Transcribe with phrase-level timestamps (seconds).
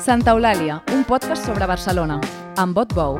[0.00, 2.14] Santa Eulàlia, un podcast sobre Barcelona,
[2.56, 3.18] amb Bot Bou.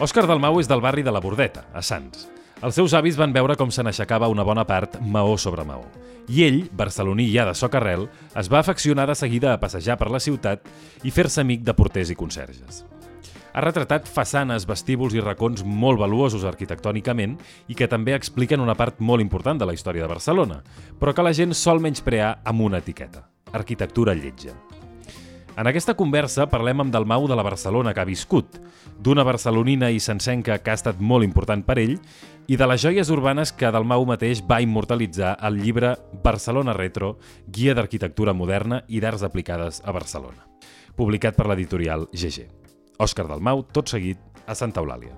[0.00, 2.24] Òscar Dalmau és del barri de la Bordeta, a Sants.
[2.64, 5.84] Els seus avis van veure com se n'aixecava una bona part maó sobre maó.
[6.32, 10.08] I ell, barceloní ja de soc arrel, es va afeccionar de seguida a passejar per
[10.08, 10.64] la ciutat
[11.04, 12.86] i fer-se amic de porters i conserges.
[13.50, 17.36] Ha retratat façanes, vestíbuls i racons molt valuosos arquitectònicament
[17.68, 20.60] i que també expliquen una part molt important de la història de Barcelona,
[21.00, 24.54] però que la gent sol menysprear amb una etiqueta, arquitectura lletja.
[25.58, 28.60] En aquesta conversa parlem amb Dalmau de la Barcelona que ha viscut,
[29.02, 31.96] d'una barcelonina i sencenca que ha estat molt important per ell
[32.46, 37.16] i de les joies urbanes que Dalmau mateix va immortalitzar al llibre Barcelona Retro,
[37.48, 40.46] guia d'arquitectura moderna i d'arts aplicades a Barcelona,
[40.94, 42.59] publicat per l'editorial GG.
[43.00, 45.14] Òscar Dalmau, tot seguit, a Santa Eulàlia.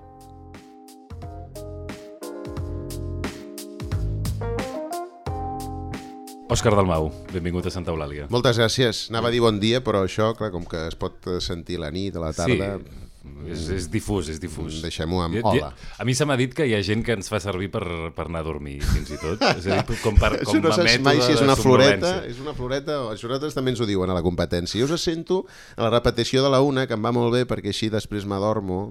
[6.53, 8.29] Òscar Dalmau, benvingut a Santa Eulàlia.
[8.31, 9.09] Moltes gràcies.
[9.11, 12.15] Anava a dir bon dia, però això, clar, com que es pot sentir la nit,
[12.15, 12.77] a la tarda...
[12.79, 13.01] Sí,
[13.47, 14.81] és, és difús, és difús.
[14.83, 15.69] Deixem-ho amb hola.
[15.99, 17.83] A mi se m'ha dit que hi ha gent que ens fa servir per,
[18.15, 19.41] per anar a dormir, fins i tot.
[19.53, 22.41] És a dir, com, per, com Això no saps mai si és una floreta, és
[22.43, 24.79] una floreta, o això nosaltres també ens ho diuen a la competència.
[24.81, 25.43] Jo us sento
[25.77, 28.85] a la repetició de la una, que em va molt bé, perquè així després m'adormo.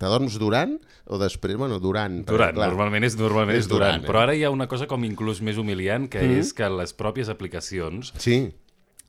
[0.00, 0.76] T'adorms durant
[1.08, 1.56] o després?
[1.60, 2.20] Bueno, durant.
[2.22, 4.10] perquè, Durant, clar, normalment és, normalment és, és durant, durant, eh?
[4.10, 7.32] però ara hi ha una cosa com inclús més humiliant, que és que les pròpies
[7.32, 8.50] aplicacions, Sí,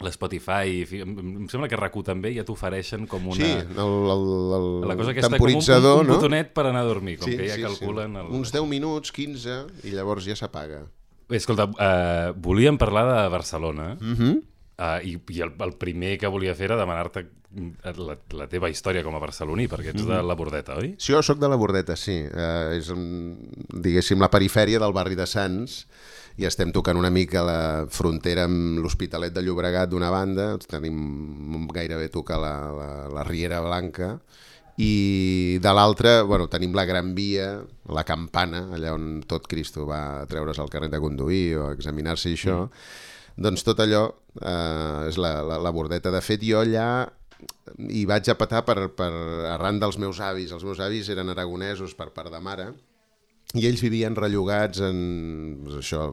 [0.05, 3.38] l'Spotify, em, em sembla que RAC1 també ja t'ofereixen com una...
[3.39, 4.25] sí, el, el,
[4.57, 6.17] el, La cosa aquesta, com un, temporitzador, un no?
[6.17, 8.16] botonet per anar a dormir, com Sí, que ja sí, calculen...
[8.16, 8.23] sí.
[8.23, 8.31] El...
[8.39, 10.85] Uns 10 minuts, 15, i llavors ja s'apaga.
[11.31, 14.39] Escolta, uh, volíem parlar de Barcelona, Mm -hmm.
[14.81, 17.27] Uh, i, I el, el primer que volia fer era demanar-te
[17.99, 20.95] la, la teva història com a barceloní, perquè ets de la Bordeta, oi?
[20.97, 22.16] Sí, jo sóc de la Bordeta, sí.
[22.25, 22.89] Uh, és,
[23.83, 25.83] diguéssim, la perifèria del barri de Sants
[26.39, 32.09] i estem tocant una mica la frontera amb l'Hospitalet de Llobregat d'una banda, tenim gairebé
[32.13, 34.16] tocar la, la, la Riera Blanca,
[34.81, 37.61] i de l'altra, bueno, tenim la Gran Via,
[37.91, 42.38] la Campana, allà on tot Cristo va treure's el carnet de conduir o examinar-se i
[42.39, 42.61] això,
[43.35, 44.06] doncs tot allò
[44.41, 46.13] eh, és la, la, la Bordeta.
[46.13, 46.88] De fet, jo allà
[47.89, 49.11] hi vaig a petar per, per
[49.51, 50.53] arran dels meus avis.
[50.56, 52.72] Els meus avis eren aragonesos per part de mare
[53.51, 55.00] i ells vivien rellogats en
[55.75, 56.06] això,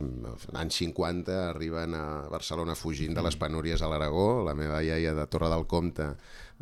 [0.58, 5.26] anys 50, arriben a Barcelona fugint de les penúries a l'Aragó, la meva iaia de
[5.30, 6.08] Torre del Comte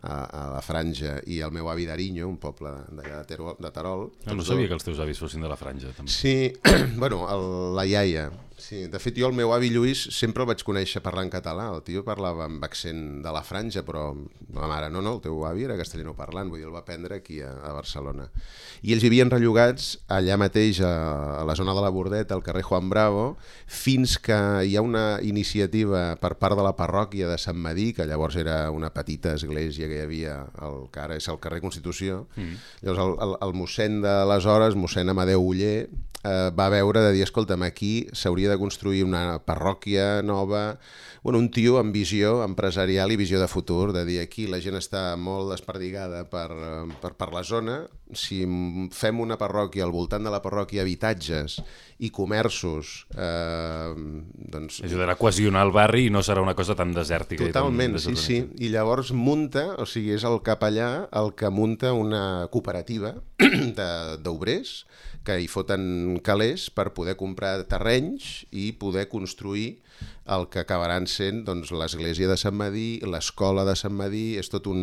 [0.03, 3.71] a, a la Franja i el meu avi d'Arinyó, un poble d'allà de, Terol, de
[3.73, 4.05] Terol.
[4.27, 6.13] No, no sabia que els teus avis fossin de la franja, també.
[6.13, 6.53] Sí,
[7.01, 7.47] bueno, el,
[7.79, 8.29] la iaia.
[8.57, 11.67] Sí, de fet, jo el meu avi Lluís sempre el vaig conèixer parlant català.
[11.75, 14.07] El tio parlava amb accent de la franja, però
[14.57, 17.19] la mare, no, no, el teu avi era castellano parlant, vull dir, el va aprendre
[17.21, 18.31] aquí a, a Barcelona.
[18.81, 20.95] I ells vivien rellogats allà mateix, a,
[21.43, 23.27] a la zona de la Bordeta, al carrer Juan Bravo,
[23.69, 28.09] fins que hi ha una iniciativa per part de la parròquia de Sant Madí, que
[28.09, 32.25] llavors era una petita església que hi havia al que ara és el carrer Constitució.
[32.41, 32.59] Mm.
[32.89, 35.91] Llavors el, el, el mossèn d'aleshores, mossèn Amadeu Uller,
[36.27, 40.79] eh, va veure de dir, escolta'm, aquí s'hauria de construir una parròquia nova,
[41.23, 44.77] bueno, un tio amb visió empresarial i visió de futur, de dir aquí la gent
[44.79, 46.49] està molt desperdigada per,
[47.03, 47.81] per, per la zona,
[48.15, 48.45] si
[48.95, 51.59] fem una parròquia al voltant de la parròquia habitatges
[51.99, 53.95] i comerços, eh,
[54.53, 57.43] doncs Ajudarà a cohesionar el barri i no serà una cosa tan desèrtica.
[57.43, 58.39] i tan Totalment, sí, sí.
[58.63, 64.85] I llavors munta, o sigui, és el capellà el que munta una cooperativa de- d'obrers
[65.27, 69.81] que hi foten calés per poder comprar terrenys i poder construir
[70.37, 74.69] el que acabaran sent doncs, l'església de Sant Madí, l'escola de Sant Madí, és tot
[74.71, 74.83] un,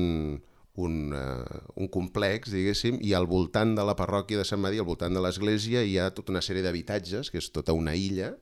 [0.76, 4.90] un, uh, un complex, diguéssim, i al voltant de la parròquia de Sant Madí, al
[4.90, 8.34] voltant de l'església, hi ha tota una sèrie d'habitatges, que és tota una illa,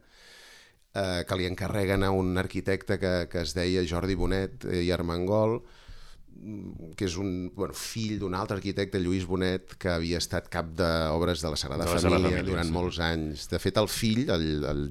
[0.94, 4.92] eh, que li encarreguen a un arquitecte que, que es deia Jordi Bonet eh, i
[4.92, 5.62] Armengol,
[6.98, 11.44] que és un bueno, fill d'un altre arquitecte, Lluís Bonet, que havia estat cap d'obres
[11.44, 12.74] de la Sagrada De la Família, Sagrada Família, durant sí.
[12.74, 13.46] molts anys.
[13.52, 14.82] De fet, el fill, el, el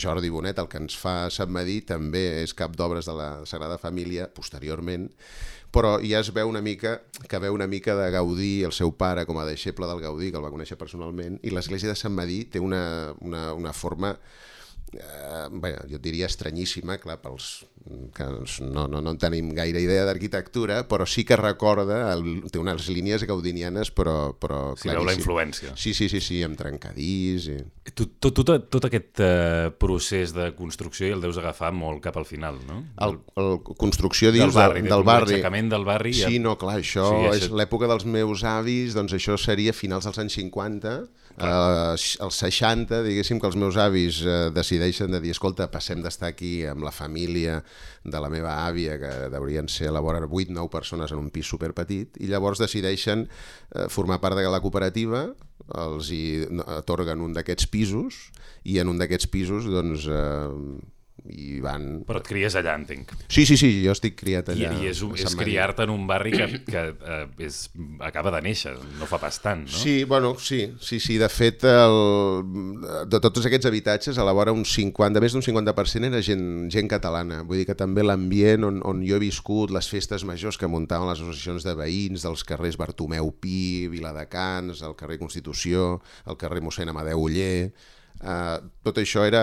[0.00, 3.78] Jordi Bonet, el que ens fa Sant Madí, també és cap d'obres de la Sagrada
[3.78, 5.06] Família, posteriorment,
[5.74, 6.96] però ja es veu una mica
[7.28, 10.40] que veu una mica de Gaudí, el seu pare, com a deixeble del Gaudí, que
[10.40, 14.16] el va conèixer personalment, i l'església de Sant Madí té una, una, una forma
[14.94, 17.64] eh, bé, jo diria estranyíssima, clar, pels
[18.12, 18.24] que
[18.68, 22.84] no, no, no en tenim gaire idea d'arquitectura, però sí que recorda, el, té unes
[22.92, 25.22] línies gaudinianes, però, però S'hi veu la claríssim.
[25.22, 25.72] influència.
[25.78, 27.46] Sí, sí, sí, sí, amb trencadís...
[27.54, 27.56] I...
[27.94, 32.18] Tot, tot, tot, tot aquest uh, procés de construcció i el deus agafar molt cap
[32.20, 32.82] al final, no?
[33.06, 35.32] El, el construcció, dius, del barri, del, del barri.
[35.32, 36.12] l'aixecament del barri.
[36.18, 39.38] ja- Sí, no, clar, això Sí, sí, això- és l'època dels meus avis, doncs això
[39.40, 40.98] seria finals dels anys 50,
[41.40, 46.32] eh, als 60, diguéssim que els meus avis eh, decideixen de dir, escolta, passem d'estar
[46.32, 47.60] aquí amb la família
[48.04, 51.48] de la meva àvia, que deurien ser a la vora 8-9 persones en un pis
[51.48, 55.28] superpetit, i llavors decideixen eh, formar part de la cooperativa,
[55.78, 56.22] els hi
[56.78, 58.28] atorguen un d'aquests pisos,
[58.64, 62.04] i en un d'aquests pisos, doncs, eh, i van...
[62.08, 63.10] Però et cries allà, entenc.
[63.26, 64.78] Sí, sí, sí, jo estic criat I, allà.
[64.78, 65.38] i és, a és Medir.
[65.42, 67.58] criar-te en un barri que, que eh, és,
[68.04, 69.80] acaba de néixer, no fa pas tant, no?
[69.82, 71.18] Sí, bueno, sí, sí, sí.
[71.20, 71.98] De fet, el,
[73.10, 76.90] de tots aquests habitatges, a la vora un 50, més d'un 50% era gent, gent
[76.90, 77.42] catalana.
[77.48, 81.10] Vull dir que també l'ambient on, on jo he viscut, les festes majors que muntaven
[81.10, 86.94] les associacions de veïns dels carrers Bartomeu Pi, Viladecans, el carrer Constitució, el carrer mossèn
[86.94, 87.70] Amadeu Oller...
[88.18, 89.42] Uh, tot això era,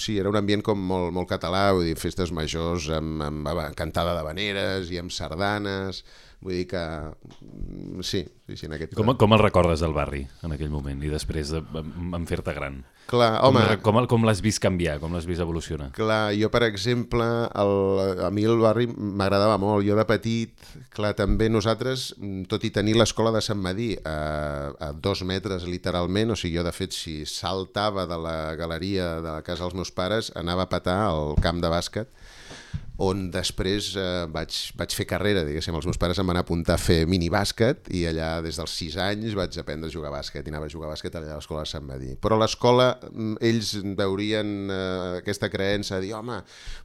[0.00, 4.16] sí, era un ambient com molt, molt català, vull dir, festes majors amb, amb, cantada
[4.16, 6.02] d'habaneres i amb sardanes,
[6.44, 8.92] vull dir que mm, sí, sí, sí en aquest...
[8.98, 12.52] Com, com el recordes del barri en aquell moment i després de, en, en fer-te
[12.56, 12.82] gran?
[13.08, 15.90] Clar, home, com, com l'has vist canviar, com l'has vist evolucionar?
[15.96, 17.24] Clar, jo, per exemple,
[17.60, 17.72] el,
[18.24, 19.84] a mi el barri m'agradava molt.
[19.84, 20.54] Jo de petit,
[20.94, 24.16] clar, també nosaltres, mm, tot i tenir l'escola de Sant Madí a,
[24.88, 29.30] a dos metres literalment, o sigui, jo de fet, si saltava de la galeria de
[29.30, 32.12] la casa dels meus pares, anava a petar al camp de bàsquet,
[33.02, 36.82] on després eh, vaig, vaig fer carrera, diguéssim, els meus pares em van apuntar a
[36.82, 40.46] fer minibàsquet i allà des dels 6 anys vaig aprendre a jugar a bàsquet.
[40.46, 42.14] I anava a jugar a bàsquet allà a l'escola de Sant Madí.
[42.22, 46.38] Però a l'escola mm, ells veurien eh, aquesta creença de dir, home,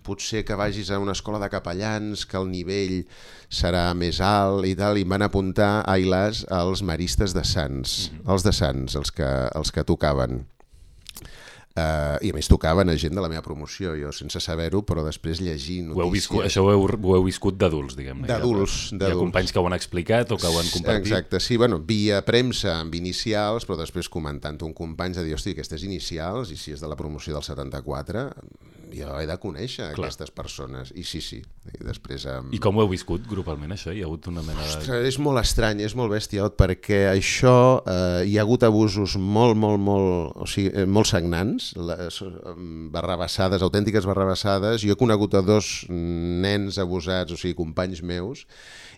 [0.05, 3.03] potser que vagis a una escola de capellans, que el nivell
[3.49, 8.09] serà més alt i tal, i em van apuntar a Ilàs als maristes de Sants,
[8.25, 10.41] els de Sants, els que, els que tocaven.
[11.77, 15.03] Uh, I a més tocaven a gent de la meva promoció, jo sense saber-ho, però
[15.05, 16.03] després llegir Ho notícies...
[16.03, 18.25] heu viscut, això ho heu, ho heu viscut d'adults, diguem-ne.
[18.27, 21.05] D'adults, Hi ha companys que ho han explicat o que ho han compartit.
[21.05, 25.53] Exacte, sí, bueno, via premsa amb inicials, però després comentant un company de dir, hosti,
[25.55, 28.25] aquestes inicials, i si és de la promoció del 74,
[28.95, 30.07] jo he de conèixer Clar.
[30.07, 30.91] aquestes persones.
[30.97, 32.25] I sí, sí, i després...
[32.29, 32.53] Amb...
[32.55, 33.93] I com ho heu viscut grupalment, això?
[33.93, 34.79] Hi ha hagut una mena de...
[34.79, 39.57] Ostres, és molt estrany, és molt bèstia, perquè això eh, hi ha hagut abusos molt,
[39.59, 44.83] molt, molt, o sigui, eh, molt sagnants, em, barrabassades, autèntiques barrabassades.
[44.83, 48.45] Jo he conegut a dos nens abusats, o sigui, companys meus,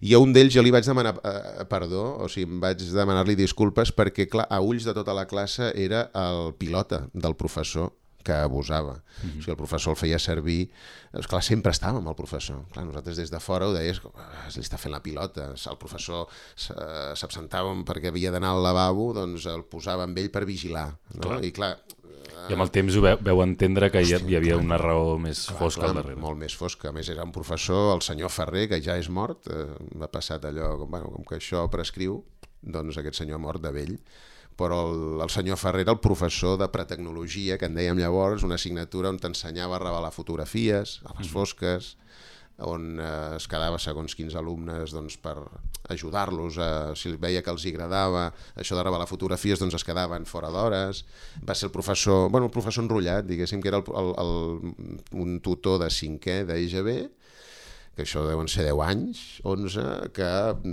[0.01, 3.37] i a un d'ells jo li vaig demanar eh, perdó, o sigui, em vaig demanar-li
[3.39, 7.91] disculpes perquè, clar, a ulls de tota la classe era el pilota del professor
[8.23, 8.93] que abusava.
[9.23, 9.37] Mm -hmm.
[9.37, 10.69] O sigui, el professor el feia servir...
[11.13, 12.63] Esclar, sempre estava amb el professor.
[12.71, 15.53] Clar, nosaltres des de fora ho deies, "Ah, li està fent la pilota.
[15.71, 16.73] El professor s-
[17.15, 20.95] s'absentava perquè havia d'anar al lavabo, doncs el posava amb ell per vigilar.
[21.13, 21.21] No?
[21.21, 21.43] Clar.
[21.45, 21.77] I clar,
[22.49, 25.17] I amb el temps ho veu, veu entendre que hi, ha- hi havia una raó
[25.19, 26.19] més fosca al clar, darrere.
[26.19, 26.89] molt més fosca.
[26.89, 30.43] A més, era un professor, el senyor Ferrer, que ja és mort, eh, m'ha passat
[30.45, 32.23] allò, com, bueno, com que això prescriu,
[32.63, 33.99] doncs aquest senyor ha mort de vell
[34.59, 38.59] però el, el senyor Ferrer era el professor de pretecnologia, que en dèiem llavors, una
[38.59, 41.95] assignatura on t'ensenyava a revelar fotografies, a les fosques,
[42.61, 45.35] on eh, es quedava segons quins alumnes doncs, per
[45.91, 50.27] ajudar-los, a, si veia que els hi agradava això de revelar fotografies, doncs es quedaven
[50.29, 51.03] fora d'hores.
[51.47, 55.39] Va ser el professor, bueno, el professor enrotllat, diguéssim, que era el, el, el, un
[55.41, 56.95] tutor de cinquè d'EGB,
[57.91, 59.81] que això deuen ser 10 anys, 11,
[60.15, 60.27] que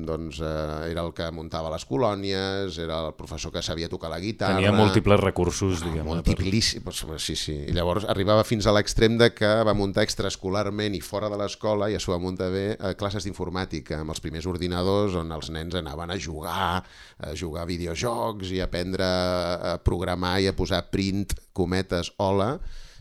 [0.06, 4.20] doncs, eh, era el que muntava les colònies, era el professor que sabia tocar la
[4.22, 4.54] guitarra...
[4.54, 6.04] Tenia múltiples recursos, diguem-ne.
[6.06, 7.56] per- Multiplíssim, doncs, sí, sí.
[7.68, 11.90] I llavors arribava fins a l'extrem de que va muntar extraescolarment i fora de l'escola
[11.90, 15.74] i s'ho va muntar bé a classes d'informàtica, amb els primers ordinadors on els nens
[15.74, 16.84] anaven a jugar,
[17.18, 22.54] a jugar a videojocs i a aprendre a programar i a posar print, cometes, hola,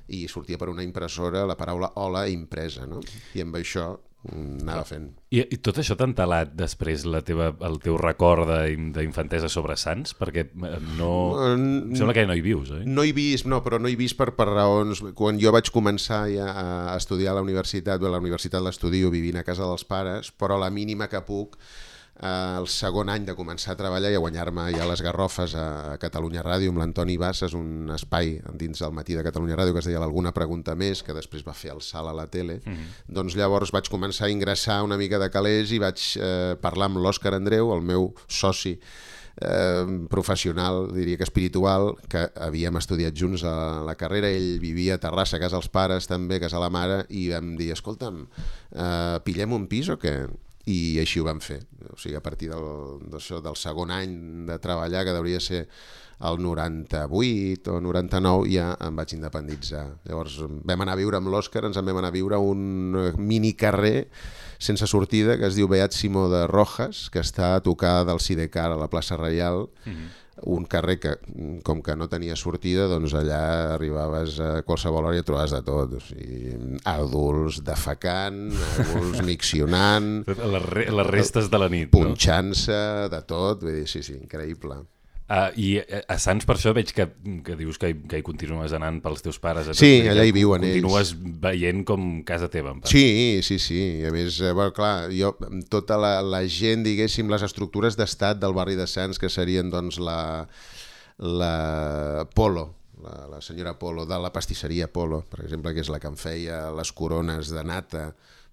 [0.08, 3.02] i sortia per una impressora la paraula hola impresa, no?
[3.36, 3.90] I amb això
[4.34, 5.08] anava fent.
[5.34, 9.76] I, I tot això t'ha entelat després la teva, el teu record d'in- d'infantesa sobre
[9.80, 10.14] Sants?
[10.18, 11.12] Perquè eh, no...
[11.54, 12.86] Em sembla que no hi vius, oi?
[12.88, 15.04] No he vist, no, però no he vist per, per raons...
[15.18, 19.12] Quan jo vaig començar ja a estudiar a la universitat, bé, a la universitat l'estudio
[19.14, 21.58] vivint a casa dels pares, però a la mínima que puc,
[22.22, 25.68] eh, el segon any de començar a treballar i a guanyar-me ja les garrofes a,
[25.94, 29.84] a Catalunya Ràdio amb l'Antoni Bassas, un espai dins del matí de Catalunya Ràdio que
[29.84, 32.74] es deia l'Alguna pregunta més, que després va fer el salt a la tele, mm
[32.74, 33.04] -hmm.
[33.08, 36.98] doncs llavors vaig començar a ingressar una mica de calés i vaig eh, parlar amb
[36.98, 38.80] l'Òscar Andreu, el meu soci
[39.42, 45.02] eh, professional, diria que espiritual, que havíem estudiat junts a la carrera, ell vivia a
[45.02, 48.28] Terrassa, a casa dels pares també, a casa la mare, i vam dir, escolta'm,
[48.74, 50.28] eh, pillem un pis o què?
[50.68, 51.62] I així ho vam fer.
[51.94, 54.18] O sigui, a partir del, del segon any
[54.50, 55.66] de treballar, que hauria ser
[56.28, 59.86] el 98 o 99 ja em vaig independitzar.
[60.08, 63.12] Llavors vam anar a viure amb l'Òscar, ens en vam anar a viure un eh,
[63.22, 64.08] mini carrer
[64.58, 68.72] sense sortida que es diu Beat Simó de Rojas, que està a tocar del Sidecar
[68.72, 69.68] a la plaça Reial,
[70.46, 71.14] un carrer que,
[71.66, 73.42] com que no tenia sortida, doncs allà
[73.76, 75.96] arribaves a qualsevol hora i trobaves de tot.
[75.98, 76.54] O sigui,
[76.86, 78.44] adults defecant,
[78.84, 82.04] adults miccionant, Les, re les restes de la nit, no?
[82.04, 82.82] punxant-se,
[83.14, 83.66] de tot.
[83.66, 84.82] Vull dir, sí, sí, increïble.
[85.28, 87.04] Uh, I eh, a Sants per això veig que,
[87.44, 89.68] que dius que hi, que hi continues anant pels teus pares.
[89.76, 91.12] Sí, que allà hi viuen Continues
[91.44, 92.72] veient com casa teva.
[92.72, 92.94] En part.
[92.94, 93.82] Sí, sí, sí.
[94.08, 95.34] A més, eh, bueno, clar, jo,
[95.68, 100.00] tota la, la gent, diguéssim, les estructures d'estat del barri de Sants, que serien doncs
[100.00, 100.48] la,
[101.20, 101.54] la
[102.32, 102.70] Polo,
[103.04, 106.16] la, la senyora Polo, de la pastisseria Polo, per exemple, que és la que em
[106.16, 108.08] feia les corones de nata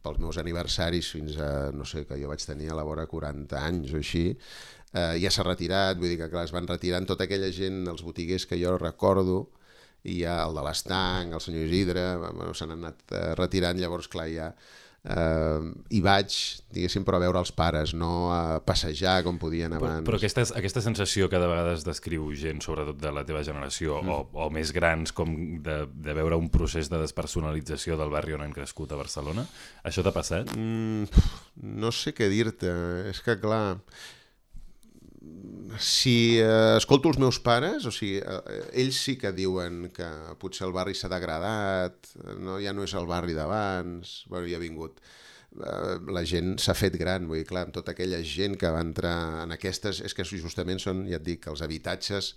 [0.05, 3.63] pels meus aniversaris fins a, no sé, que jo vaig tenir a la vora 40
[3.63, 4.27] anys o així,
[4.95, 8.07] eh, ja s'ha retirat, vull dir que clar, es van retirant tota aquella gent, els
[8.07, 9.43] botiguers que jo recordo,
[10.05, 14.29] i ja el de l'Estanc, el senyor Isidre, bueno, s'han anat eh, retirant, llavors clar,
[14.33, 14.51] ja
[15.05, 16.37] eh, hi vaig,
[16.75, 20.07] diguéssim, però a veure els pares, no a passejar com podien Però, abans.
[20.07, 24.17] però aquesta, aquesta sensació que de vegades descriu gent, sobretot de la teva generació, mm.
[24.17, 28.45] o, o més grans, com de, de veure un procés de despersonalització del barri on
[28.47, 29.47] han crescut a Barcelona,
[29.85, 30.53] això t'ha passat?
[30.57, 31.25] Mm,
[31.85, 32.73] no sé què dir-te,
[33.13, 33.79] és que clar,
[35.79, 40.07] si eh, escolto els meus pares, o sigui, eh, ells sí que diuen que
[40.41, 44.63] potser el barri s'ha degradat, no, ja no és el barri d'abans, bueno, hi ha
[44.63, 48.71] vingut eh, la gent s'ha fet gran, vull dir, clar, amb tota aquella gent que
[48.71, 52.35] va entrar en aquestes, és que justament són, ja et dic, els habitatges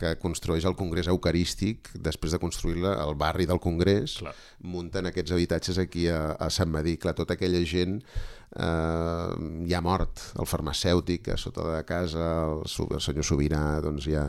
[0.00, 4.32] que construeix el Congrés Eucarístic, després de construir-la al barri del Congrés, Clar.
[4.64, 6.96] munten aquests habitatges aquí a, a Sant Madí.
[6.96, 9.28] Clar, tota aquella gent eh,
[9.68, 12.64] ja ha mort, el farmacèutic a sota de casa, el,
[12.96, 14.24] el senyor Sobirà, doncs ja,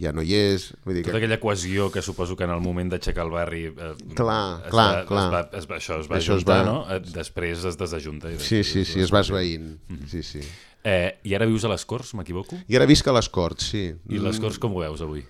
[0.00, 0.70] ja no hi és.
[0.86, 3.66] Vull dir Tota que, aquella cohesió que suposo que en el moment d'aixecar el barri...
[3.68, 5.26] Eh, Clar, es clar, va, clar.
[5.26, 6.78] Es va, es va, això es va Això es ajuntar, va- no?
[6.94, 8.30] Eh, Després es desajunta.
[8.32, 9.72] I sí, després sí, sí, es va esveint.
[9.90, 10.06] Mhm.
[10.14, 10.44] Sí, sí.
[10.84, 12.56] Eh, I ara vius a les Corts, m'equivoco?
[12.68, 13.90] I ara visc a les Corts, sí.
[14.08, 15.26] I les Corts com ho veus avui?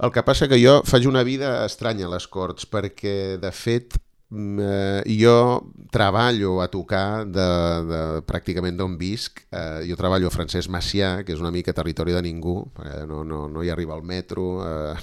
[0.00, 3.98] El que passa que jo faig una vida estranya a les Corts, perquè, de fet,
[3.98, 7.46] mm, jo treballo a tocar de,
[7.90, 9.40] de, pràcticament d'on visc.
[9.50, 13.24] Eh, jo treballo a Francesc Macià, que és una mica territori de ningú, eh, no,
[13.26, 14.62] no, no hi arriba al metro.
[14.62, 14.94] Eh,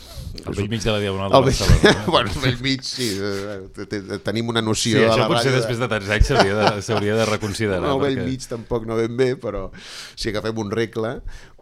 [0.47, 2.05] Al vell mig de la Diagonal de vell- Barcelona.
[2.05, 2.11] no?
[2.15, 3.09] bueno, al vell mig, sí.
[3.19, 6.31] eh, te- te- Tenim una noció Sí, això la potser de- després de tants anys
[6.31, 7.81] s'hauria de, de reconsiderar.
[7.83, 9.69] no, al vell perquè- mig tampoc no ben bé, però
[10.15, 11.17] si agafem un regle.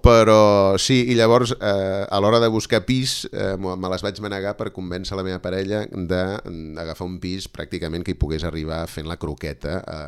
[0.06, 4.52] Però sí, i llavors eh, a l'hora de buscar pis eh, me les vaig manegar
[4.60, 9.18] per convèncer la meva parella d'agafar un pis pràcticament que hi pogués arribar fent la
[9.18, 10.00] croqueta a,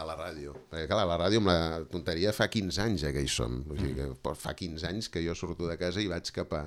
[0.00, 0.56] a la ràdio.
[0.72, 1.58] Perquè clar, a la ràdio amb la
[1.92, 3.60] tonteria fa 15 anys ja que hi som.
[3.70, 6.64] O sigui, que fa 15 anys que jo surto de casa i vaig cap, a,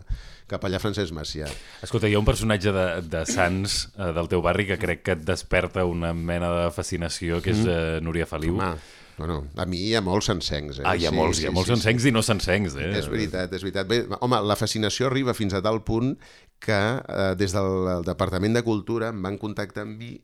[0.48, 1.52] cap allà a Francesc Macià.
[1.84, 5.18] Escolta, hi ha un personatge de, de Sants, eh, del teu barri, que crec que
[5.20, 8.56] et desperta una mena de fascinació, que és eh, Núria Feliu.
[8.56, 10.80] Home, bueno, a mi hi ha molts encencs.
[10.80, 10.86] Eh?
[10.88, 12.90] ah, hi ha molts, hi ha molts encencs i no s'encencs, eh?
[12.98, 13.90] És veritat, és veritat.
[13.90, 16.16] Bé, home, la fascinació arriba fins a tal punt
[16.64, 20.16] que eh, des del Departament de Cultura em van contactar amb mi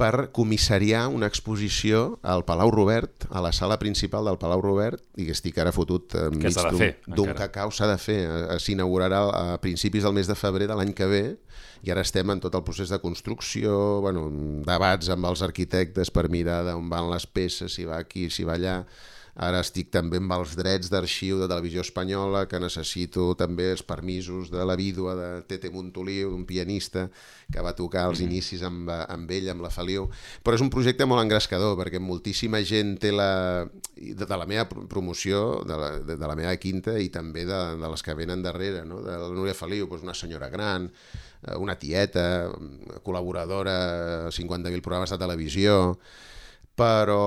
[0.00, 5.26] per comissariar una exposició al Palau Robert, a la sala principal del Palau Robert, i
[5.28, 6.78] que estic ara fotut enmig s'ha de
[7.18, 8.18] d'un- cacau, s'ha de fer.
[8.24, 9.20] Eh, S'inaugurarà
[9.54, 11.22] a principis del mes de febrer de l'any que ve,
[11.84, 14.26] i ara estem en tot el procés de construcció, bueno,
[14.66, 18.54] debats amb els arquitectes per mirar d'on van les peces, si va aquí, si va
[18.56, 18.84] allà.
[19.36, 24.50] Ara estic també amb els drets d'arxiu de Televisió Espanyola, que necessito també els permisos
[24.50, 27.06] de la vídua de Tete Montoliu, un pianista
[27.50, 30.08] que va tocar als inicis amb, amb ell, amb la Feliu.
[30.42, 33.66] Però és un projecte molt engrescador, perquè moltíssima gent té la...
[33.96, 37.46] de, de la meva pro- promoció, de la, de, de la meva quinta, i també
[37.48, 39.00] de, de les que venen darrere, no?
[39.06, 40.90] de la Núria Feliu, doncs una senyora gran,
[41.46, 42.50] eh, una tieta,
[43.04, 43.76] col·laboradora
[44.26, 45.76] a 50.000 programes de televisió,
[46.80, 47.18] però,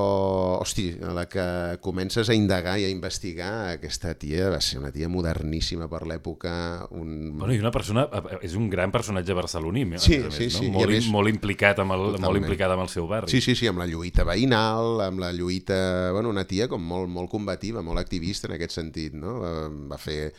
[0.63, 1.43] hosti, a la que
[1.85, 6.53] comences a indagar i a investigar, aquesta tia va ser una tia moderníssima per l'època,
[6.97, 7.33] un...
[7.37, 8.07] Bueno, i una persona,
[8.41, 10.57] és un gran personatge barceloní, Sí, a més, sí, no?
[10.57, 12.47] sí, i a Molt, més- molt implicat amb el, molt Totalment.
[12.47, 13.29] implicat amb el seu barri.
[13.31, 15.77] Sí, sí, sí, amb la lluita veïnal, amb la lluita...
[16.15, 19.37] Bueno, una tia com molt, molt combativa, molt activista en aquest sentit, no?
[19.45, 20.33] Eh, Va fer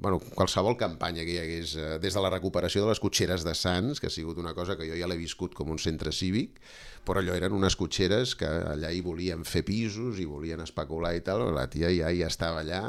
[0.00, 3.52] bueno, qualsevol campanya que hi hagués, eh, des de la recuperació de les cotxeres de
[3.54, 6.56] Sants, que ha sigut una cosa que jo ja l'he viscut com un centre cívic,
[7.04, 11.22] però allò eren unes cotxeres que allà hi volien fer pisos i volien especular i
[11.24, 12.82] tal, la tia ja, ja estava allà,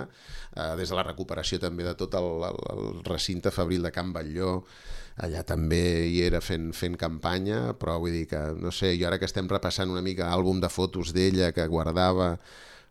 [0.56, 4.14] eh, des de la recuperació també de tot el, el, el recinte fabril de Can
[4.16, 4.62] Batlló,
[5.26, 5.82] allà també
[6.12, 9.52] hi era fent, fent campanya, però vull dir que, no sé, jo ara que estem
[9.52, 12.36] repassant una mica àlbum de fotos d'ella que guardava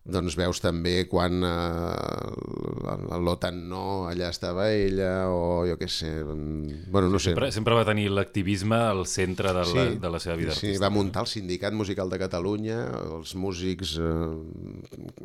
[0.05, 6.91] doncs veus també quan eh, l'OTAN no, allà estava ella, o jo què sé, mm,
[6.93, 7.33] bueno, no sé.
[7.33, 10.85] Sempre, sempre va tenir l'activisme al centre de la, de la seva vida sí, artística.
[10.85, 12.83] va muntar el Sindicat Musical de Catalunya,
[13.17, 14.11] els músics eh,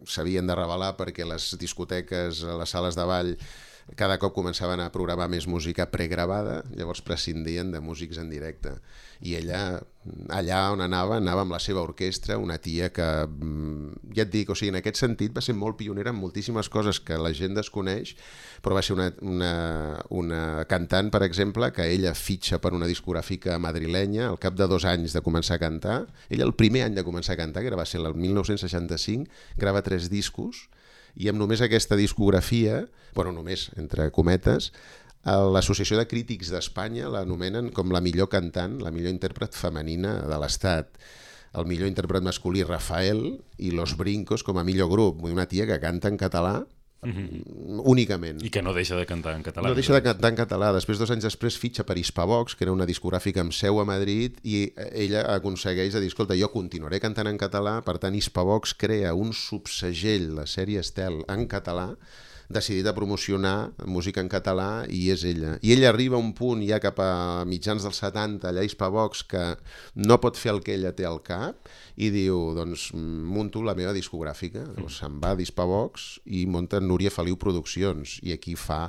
[0.08, 3.36] s'havien de revelar perquè les discoteques, les sales de ball,
[4.00, 8.78] cada cop començaven a programar més música pregravada, llavors prescindien de músics en directe.
[9.20, 9.82] I ella,
[10.32, 14.50] allà on anava, anava amb la seva orquestra, una tia que, mm, ja et dic,
[14.50, 17.58] o sigui, en aquest sentit va ser molt pionera en moltíssimes coses que la gent
[17.58, 18.16] desconeix,
[18.64, 19.52] però va ser una, una,
[20.10, 24.86] una cantant, per exemple, que ella fitxa per una discogràfica madrilenya al cap de dos
[24.86, 26.00] anys de començar a cantar.
[26.30, 30.10] Ella el primer any de començar a cantar, que va ser el 1965, grava tres
[30.10, 30.70] discos,
[31.20, 32.86] i amb només aquesta discografia,
[33.16, 34.72] bueno, només, entre cometes,
[35.26, 40.96] l'Associació de Crítics d'Espanya l'anomenen com la millor cantant, la millor intèrpret femenina de l'Estat
[41.58, 43.24] el millor intèrpret masculí Rafael
[43.58, 46.60] i Los Brincos com a millor grup, una tia que canta en català
[47.02, 47.82] uh -huh.
[47.86, 48.44] únicament.
[48.44, 49.68] I que no deixa de cantar en català.
[49.68, 50.74] No deixa de cantar en català.
[50.74, 54.38] Després, dos anys després, fitxa per Hispavox, que era una discogràfica amb seu a Madrid,
[54.44, 59.14] i ella aconsegueix de dir, escolta, jo continuaré cantant en català, per tant, Hispavox crea
[59.14, 61.98] un subsegell, la sèrie Estel, en català,
[62.50, 65.54] decidit a promocionar música en català i és ella.
[65.62, 69.22] I ella arriba a un punt ja cap a mitjans dels 70, allà a Hispavox,
[69.30, 69.44] que
[70.02, 73.94] no pot fer el que ella té al cap i diu, doncs, munto la meva
[73.94, 74.64] discogràfica.
[74.66, 74.80] Mm.
[74.80, 78.88] Llavors se'n va d'Hispavox i munta Núria Feliu Produccions i aquí fa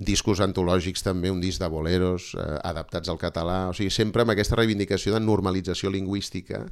[0.00, 4.32] discos antològics també, un disc de boleros eh, adaptats al català, o sigui, sempre amb
[4.32, 6.64] aquesta reivindicació de normalització lingüística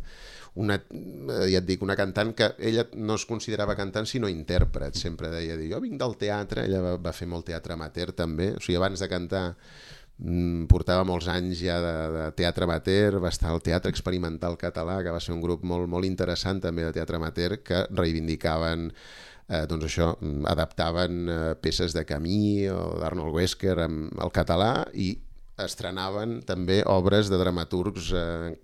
[0.54, 4.98] una, eh, ja et dic, una cantant que ella no es considerava cantant sinó intèrpret,
[5.00, 8.60] sempre deia, jo vinc del teatre, ella va, va fer molt teatre amateur també, o
[8.60, 13.50] sigui, abans de cantar mm, portava molts anys ja de, de teatre amateur, va estar
[13.50, 17.16] al Teatre Experimental Català, que va ser un grup molt, molt interessant també de teatre
[17.16, 18.90] amateur, que reivindicaven
[19.48, 20.12] eh, doncs això,
[20.52, 25.14] adaptaven eh, peces de Camí o d'Arnold Wesker al català i
[25.68, 28.54] estrenaven també obres de dramaturgs eh,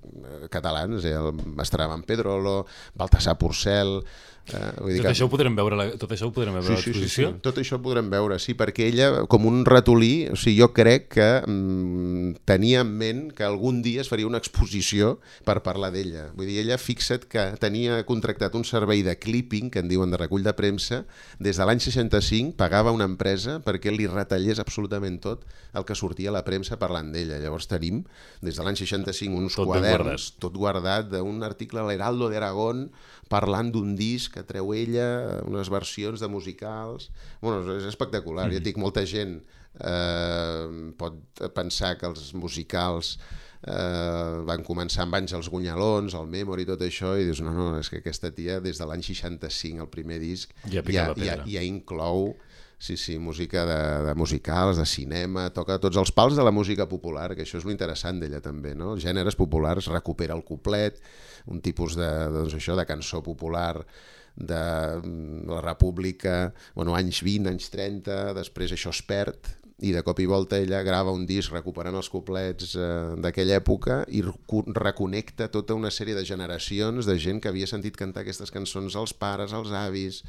[0.52, 1.18] catalans, eh,
[1.64, 2.64] estrenaven Pedrolo,
[2.98, 4.00] Baltasar Porcel...
[4.48, 5.10] Eh, vull dir tot, que...
[5.12, 7.04] això ho podrem veure, la, tot això ho podrem veure sí, a l'exposició?
[7.04, 10.38] Sí, sí, sí, tot això ho podrem veure, sí, perquè ella, com un ratolí, o
[10.40, 15.18] sigui, jo crec que mm, tenia en ment que algun dia es faria una exposició
[15.44, 16.28] per parlar d'ella.
[16.38, 20.20] Vull dir, ella, fixa't que tenia contractat un servei de clipping, que en diuen de
[20.20, 21.02] recull de premsa,
[21.38, 25.44] des de l'any 65 pagava una empresa perquè li retallés absolutament tot
[25.76, 27.38] el que sortia a la premsa parlant d'ella.
[27.42, 28.02] Llavors tenim,
[28.40, 32.88] des de l'any 65, uns tot quaderns, tot guardat, d'un article a l'Heraldo d'Aragón
[33.28, 35.08] parlant d'un disc que treu ella,
[35.46, 37.10] unes versions de musicals...
[37.44, 38.48] Bueno, és espectacular.
[38.48, 38.58] Mm -hmm.
[38.58, 39.42] Ja dic, molta gent
[39.84, 43.18] eh, pot pensar que els musicals
[43.66, 47.70] eh, van començar amb Àngels Gunyalons, el Memory i tot això, i dius, no, no,
[47.78, 51.64] és que aquesta tia des de l'any 65, el primer disc, ja, ja, ja, ja
[51.66, 52.34] inclou
[52.78, 56.86] Sí, sí, música de, de musicals, de cinema, toca tots els pals de la música
[56.86, 58.92] popular, que això és lo interessant d'ella també, no?
[59.02, 61.00] Gèneres populars, recupera el cuplet,
[61.50, 63.82] un tipus de, doncs això, de cançó popular
[64.38, 64.62] de
[65.50, 70.26] la República, bueno, anys 20, anys 30, després això es perd, i de cop i
[70.26, 72.86] volta ella grava un disc recuperant els couplets eh,
[73.22, 74.24] d'aquella època i
[74.74, 79.14] reconnecta tota una sèrie de generacions de gent que havia sentit cantar aquestes cançons als
[79.14, 80.24] pares, als avis,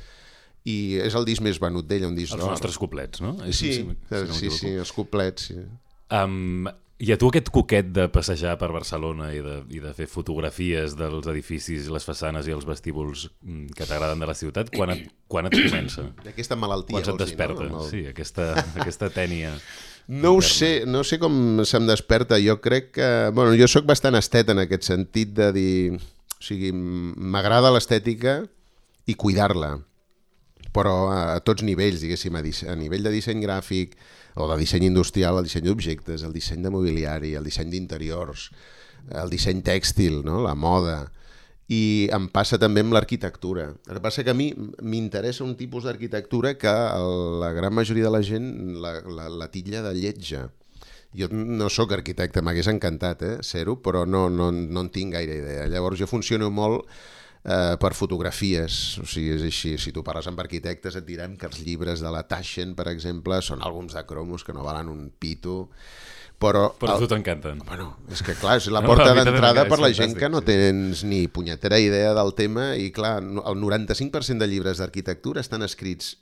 [0.67, 3.35] i és el disc més venut d'ella, un disc Els nostres couplets, no?
[3.47, 5.63] Sí, sí, si, si sí, sí, els couplets, sí.
[6.09, 6.67] Um,
[6.99, 10.97] I a tu aquest coquet de passejar per Barcelona i de, i de fer fotografies
[10.99, 15.05] dels edificis, les façanes i els vestíbuls mm, que t'agraden de la ciutat, quan et,
[15.31, 16.09] quan et comença?
[16.33, 16.97] Aquesta malaltia.
[16.97, 17.85] Quan se't desperta, no?
[17.85, 17.93] El...
[17.93, 19.55] sí, aquesta, aquesta tènia.
[20.09, 22.39] No ho sé, no sé com se'm desperta.
[22.41, 23.09] Jo crec que...
[23.29, 25.99] Bueno, jo sóc bastant estet en aquest sentit de dir...
[26.33, 28.39] O sigui, m'agrada l'estètica
[29.05, 29.75] i cuidar-la
[30.75, 33.95] però a tots nivells, diguéssim, a, a nivell de disseny gràfic
[34.39, 38.49] o de disseny industrial, el disseny d'objectes, el disseny de mobiliari, el disseny d'interiors,
[39.21, 40.43] el disseny tèxtil, no?
[40.45, 40.99] la moda,
[41.69, 43.67] i em passa també amb l'arquitectura.
[43.85, 44.49] El que passa que a mi
[44.81, 46.71] m'interessa un tipus d'arquitectura que
[47.41, 48.47] la gran majoria de la gent
[48.81, 50.47] la, la, la titlla de lletja.
[51.13, 55.39] Jo no sóc arquitecte, m'hagués encantat eh, ser-ho, però no, no, no en tinc gaire
[55.41, 55.69] idea.
[55.69, 56.85] Llavors jo funciono molt
[57.43, 61.47] eh, per fotografies, o sigui, és així, si tu parles amb arquitectes et direm que
[61.49, 65.09] els llibres de la Taschen, per exemple, són àlbums de cromos que no valen un
[65.19, 65.65] pito,
[66.39, 66.69] però...
[66.79, 67.59] Però a tu t'encanten.
[67.67, 71.03] Bueno, és que clar, és la porta no, d'entrada per la gent que no tens
[71.03, 76.15] ni punyetera idea del tema i clar, el 95% de llibres d'arquitectura estan escrits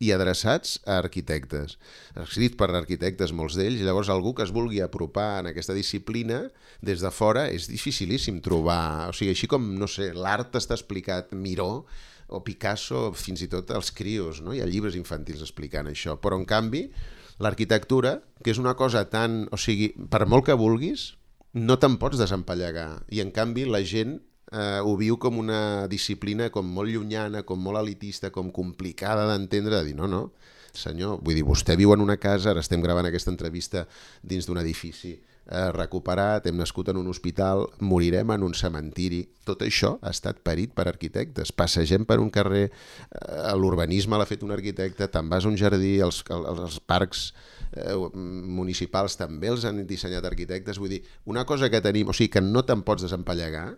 [0.00, 1.76] i adreçats a arquitectes.
[2.16, 6.46] Escrits per arquitectes, molts d'ells, llavors algú que es vulgui apropar en aquesta disciplina
[6.80, 9.10] des de fora és dificilíssim trobar...
[9.12, 11.84] O sigui, així com, no sé, l'art està explicat Miró,
[12.30, 14.54] o Picasso, fins i tot els crios, no?
[14.54, 16.86] hi ha llibres infantils explicant això, però en canvi
[17.42, 19.44] l'arquitectura, que és una cosa tan...
[19.52, 21.10] O sigui, per molt que vulguis,
[21.56, 23.02] no te'n pots desempallegar.
[23.10, 24.20] I en canvi la gent
[24.52, 29.78] eh, ho viu com una disciplina com molt llunyana, com molt elitista, com complicada d'entendre,
[29.78, 30.22] de dir, no, no,
[30.76, 33.86] senyor, vull dir, vostè viu en una casa, ara estem gravant aquesta entrevista
[34.22, 35.16] dins d'un edifici
[35.50, 39.24] eh, recuperat, hem nascut en un hospital, morirem en un cementiri.
[39.46, 41.52] Tot això ha estat parit per arquitectes.
[41.52, 45.98] Passegem per un carrer, eh, l'urbanisme l'ha fet un arquitecte, te'n vas a un jardí,
[46.00, 47.32] els, els, els parcs
[47.72, 50.78] eh, municipals també els han dissenyat arquitectes.
[50.78, 53.74] Vull dir, una cosa que tenim, o sigui, que no te'n pots desempallegar,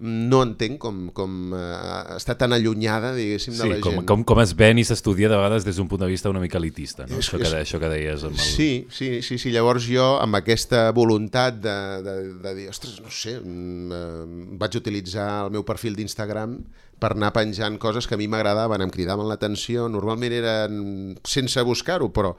[0.00, 4.06] no entenc com, com uh, està tan allunyada, diguéssim, sí, de la com, gent.
[4.08, 6.56] Com, com es ven i s'estudia de vegades des d'un punt de vista una mica
[6.56, 7.18] elitista, no?
[7.18, 8.24] És- això, que, és- això que deies.
[8.24, 8.40] Amb el...
[8.44, 13.12] Sí, sí, sí, sí, llavors jo amb aquesta voluntat de, de, de dir, ostres, no
[13.12, 16.56] sé, mm, eh, vaig utilitzar el meu perfil d'Instagram
[17.00, 20.80] per anar penjant coses que a mi m'agradaven, em cridaven l'atenció, normalment eren
[21.24, 22.34] sense buscar-ho, però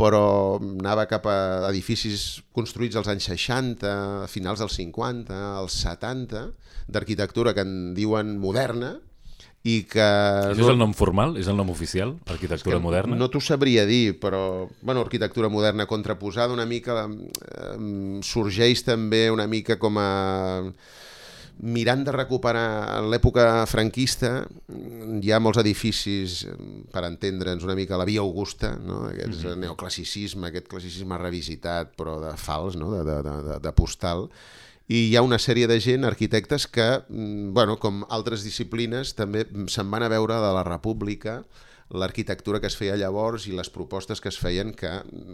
[0.00, 0.24] però
[0.56, 1.36] anava cap a
[1.68, 3.92] edificis construïts als anys 60,
[4.24, 6.48] a finals dels 50, als 70,
[6.90, 8.96] d'arquitectura que en diuen moderna,
[9.60, 10.00] i que...
[10.00, 11.34] Això és el nom formal?
[11.36, 12.14] És el nom oficial?
[12.32, 13.18] Arquitectura moderna?
[13.20, 17.74] No t'ho sabria dir, però bueno, arquitectura moderna contraposada una mica eh,
[18.24, 20.08] sorgeix també una mica com a
[21.60, 24.46] mirant de recuperar l'època franquista
[25.20, 26.54] hi ha molts edificis eh,
[26.92, 29.04] per entendre'ns una mica la Via Augusta no?
[29.10, 29.58] aquest mm -hmm.
[29.66, 32.90] neoclassicisme, aquest classicisme revisitat però de fals, no?
[32.92, 34.28] de, de, de, de postal
[34.90, 39.44] i hi ha una sèrie de gent, arquitectes, que, mm, bueno, com altres disciplines, també
[39.70, 41.44] se'n van a veure de la República
[41.90, 44.88] l'arquitectura que es feia llavors i les propostes que es feien que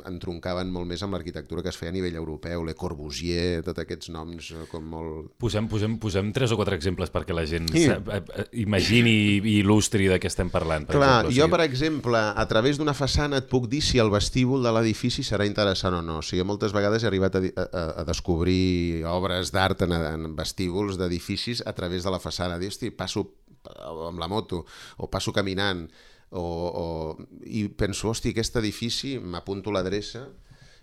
[0.08, 4.08] entroncaven molt més amb l'arquitectura que es feia a nivell europeu, Le Corbusier, tots aquests
[4.14, 5.34] noms eh, com molt...
[5.42, 7.84] Posem, posem, posem tres o quatre exemples perquè la gent Sí.
[7.84, 8.46] sí.
[8.62, 10.88] imagini i il·lustri de què estem parlant.
[10.88, 13.82] Per Clar, exemple, jo, o sigui, per exemple, a través d'una façana et puc dir
[13.84, 16.20] si el vestíbul de l'edifici serà interessant o no.
[16.22, 20.96] O sigui, moltes vegades he arribat a, a, a descobrir obres d'art en, en vestíbuls
[20.96, 22.56] d'edificis a través de la façana.
[22.58, 23.26] Dir, hosti, passo
[23.66, 24.64] amb la moto
[25.02, 25.88] o passo caminant
[26.30, 30.26] o, o, i penso, hosti, aquest edifici, m'apunto l'adreça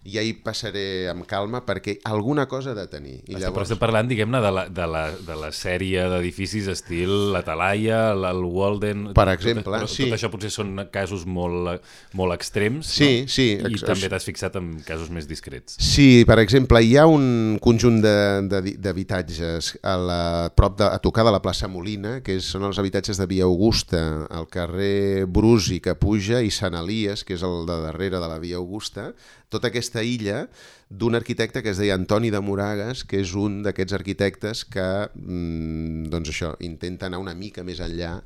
[0.04, 3.22] i ahir passaré amb calma perquè alguna cosa ha de tenir.
[3.30, 3.54] I Llavors...
[3.56, 8.10] Però estem parlant, diguem-ne, de, la, de, la, de la sèrie d'edificis estil la Talaia,
[8.12, 9.06] el, Walden...
[9.16, 10.04] Per exemple, tot, però sí.
[10.10, 11.80] Tot això potser són casos molt,
[12.20, 13.32] molt extrems, Sí, no?
[13.32, 15.78] sí, I ex- també t'has fixat en casos més discrets.
[15.80, 20.20] Sí, per exemple, hi ha un conjunt de- de- d'habitatges a, la,
[20.56, 24.04] prop de, a tocar de la plaça Molina, que són els habitatges de Via Augusta,
[24.30, 28.40] al carrer Brusi que puja i Sant Elies, que és el de darrere de la
[28.44, 29.14] Via Augusta,
[29.54, 30.48] tota aquesta illa
[30.90, 36.10] d'un arquitecte que es deia Antoni de Moragas, que és un d'aquests arquitectes que mm,
[36.14, 38.18] doncs això, intenta anar una mica més enllà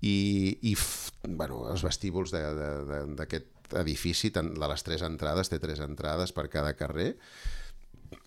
[0.00, 0.76] i, i
[1.28, 6.74] bueno, els vestíbuls d'aquest edifici, tant de les tres entrades, té tres entrades per cada
[6.76, 7.12] carrer,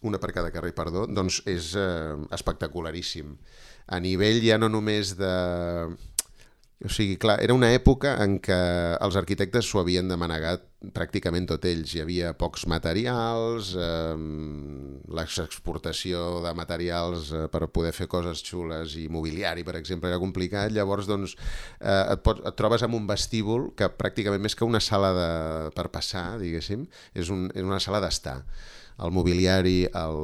[0.06, 3.36] una per cada carrer, perdó, doncs és eh, espectacularíssim.
[3.94, 5.34] A nivell ja no només de...
[6.84, 8.56] O sigui, clar, era una època en què
[9.00, 10.58] els arquitectes s'ho havien de manegar
[10.94, 11.94] pràcticament tot ells.
[11.96, 14.12] Hi havia pocs materials, eh,
[15.16, 20.76] l'exportació de materials eh, per poder fer coses xules i mobiliari, per exemple, era complicat.
[20.76, 21.38] Llavors, doncs,
[21.80, 25.30] eh, et, pot, et trobes amb un vestíbul que pràcticament més que una sala de,
[25.80, 28.42] per passar, diguéssim, és, un, és una sala d'estar
[28.96, 30.20] el mobiliari, el,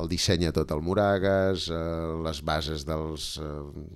[0.00, 1.80] el dissenya tot el Moragas, eh,
[2.24, 3.50] les bases dels eh,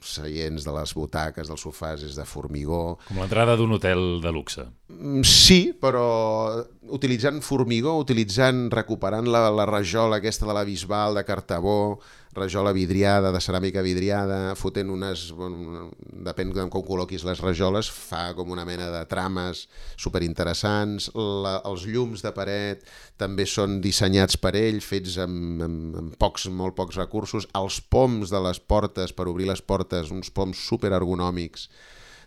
[0.07, 2.99] seients, de les butaques, dels sofàs és de formigó.
[3.09, 4.69] Com l'entrada d'un hotel de luxe.
[4.93, 6.07] Mm, Sí, però
[6.95, 11.99] utilitzant formigó, utilitzant, recuperant la, la rajola aquesta de la Bisbal, de Cartabó,
[12.37, 15.29] rajola vidriada, de ceràmica vidriada, fotent unes...
[15.35, 19.65] Bueno, depèn de com col·loquis les rajoles, fa com una mena de trames
[19.99, 21.11] superinteressants.
[21.17, 22.87] La, els llums de paret
[23.21, 27.49] també són dissenyats per ell, fets amb, amb, amb pocs, molt pocs recursos.
[27.59, 31.69] Els poms de les portes, per obrir les portes, uns poms superergonòmics,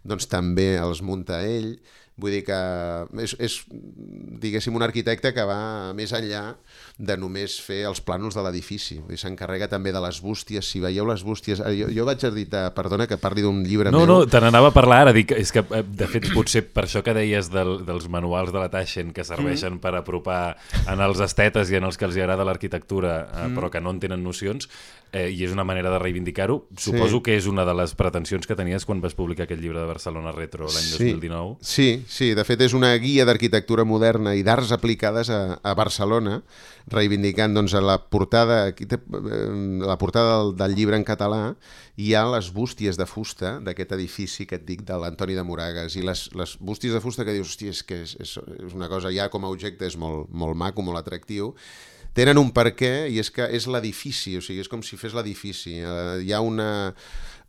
[0.03, 1.77] doncs també els munta ell.
[2.13, 2.57] Vull dir que
[3.23, 3.55] és, és
[4.43, 6.43] diguéssim, un arquitecte que va més enllà
[6.97, 8.99] de només fer els plànols de l'edifici.
[9.17, 10.67] S'encarrega també de les bústies.
[10.69, 11.59] Si veieu les bústies...
[11.59, 14.07] eh, Jo, jo vaig editar, perdona que parli d'un llibre No, meu.
[14.07, 15.13] no, te n'anava a parlar ara.
[15.13, 18.59] Dic, és que, eh, de fet, potser per això que deies del, dels manuals de
[18.61, 22.45] la Taschen que serveixen per apropar en els estetes i en els que els agrada
[22.45, 24.69] l'arquitectura, eh, però que no en tenen nocions,
[25.11, 26.67] eh, i és una manera de reivindicar-ho.
[26.77, 29.89] Suposo que és una de les pretensions que tenies quan vas publicar aquest llibre de
[29.89, 31.09] Barcelona Retro l'any Sí.
[31.17, 31.57] 2019.
[31.61, 36.43] Sí, sí, de fet és una guia d'arquitectura moderna i d'arts aplicades a, a Barcelona,
[36.91, 39.43] reivindicant doncs, a la portada, aquí té, eh,
[39.85, 41.55] la portada del, del llibre en català,
[41.95, 45.95] hi ha les bústies de fusta d'aquest edifici que et dic de l'Antoni de Moragues
[45.95, 48.91] i les, les bústies de fusta que dius, hòstia, és que és, és, és una
[48.91, 51.53] cosa ja com a objecte és molt, molt maco, molt atractiu,
[52.13, 55.15] tenen un per què i és que és l'edifici, o sigui, és com si fes
[55.17, 55.79] l'edifici.
[55.81, 56.93] Eh, hi ha una,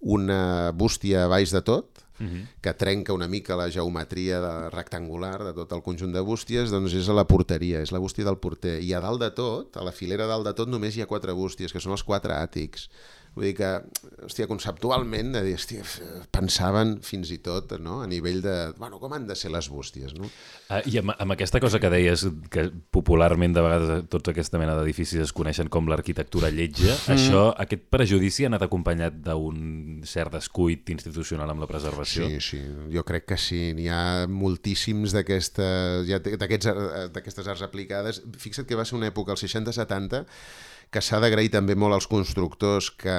[0.05, 2.47] una bústia a baix de tot, Uh -huh.
[2.62, 6.95] que trenca una mica la geometria de, rectangular de tot el conjunt de bústies, doncs
[6.95, 8.81] és a la porteria, és la bústia del porter.
[8.81, 11.33] I a dalt de tot, a la filera dalt de tot, només hi ha quatre
[11.33, 12.88] bústies, que són els quatre àtics.
[13.35, 13.68] Vull dir que,
[14.29, 15.83] hòstia, conceptualment, de dir, hòstia,
[16.35, 17.99] pensaven fins i tot no?
[18.05, 20.29] a nivell de, bueno, com han de ser les bústies, no?
[20.70, 24.77] Ah, I amb, amb aquesta cosa que deies, que popularment de vegades tots aquesta mena
[24.79, 27.16] d'edificis es coneixen com l'arquitectura lletja, mm.
[27.16, 32.29] això, aquest prejudici ha anat acompanyat d'un cert descuit institucional amb la preservació?
[32.37, 32.62] Sí, sí,
[32.94, 33.64] jo crec que sí.
[33.75, 38.23] N'hi ha moltíssims d'aquestes ja, d'aquestes arts aplicades.
[38.38, 40.25] Fixa't que va ser una època, als 60-70,
[40.95, 43.15] que s'ha d'agrair també molt als constructors que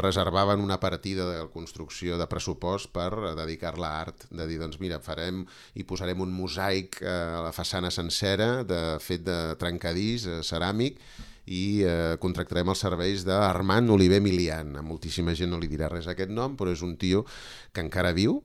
[0.00, 4.96] reservaven una partida de construcció de pressupost per dedicar-la a art, de dir, doncs mira,
[5.04, 5.42] farem
[5.76, 11.04] i posarem un mosaic eh, a la façana sencera de fet de trencadís, eh, ceràmic,
[11.52, 14.78] i eh, contractarem els serveis d'Armand Oliver Milian.
[14.80, 17.26] A moltíssima gent no li dirà res aquest nom, però és un tio
[17.74, 18.40] que encara viu,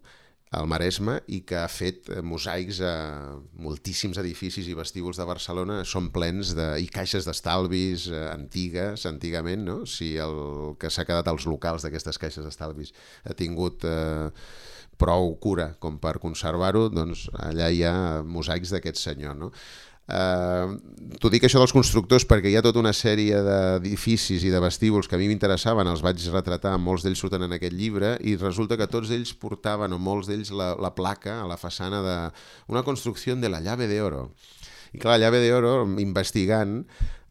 [0.55, 2.93] al Maresme i que ha fet eh, mosaics a
[3.59, 9.65] moltíssims edificis i vestíbuls de Barcelona són plens de, i caixes d'estalvis eh, antigues, antigament,
[9.67, 9.81] no?
[9.89, 10.37] si el
[10.79, 12.93] que s'ha quedat als locals d'aquestes caixes d'estalvis
[13.27, 14.31] ha tingut eh,
[14.97, 19.35] prou cura com per conservar-ho, doncs allà hi ha mosaics d'aquest senyor.
[19.37, 19.51] No?
[20.07, 20.77] Uh,
[21.17, 25.07] T'ho dic això dels constructors perquè hi ha tota una sèrie d'edificis i de vestíbuls
[25.07, 28.77] que a mi m'interessaven, els vaig retratar, molts d'ells surten en aquest llibre, i resulta
[28.79, 32.17] que tots ells portaven, o molts d'ells, la, la placa a la façana de
[32.73, 34.27] una construcció de la llave d'oro.
[34.93, 36.81] I clar, la llave d'oro, investigant,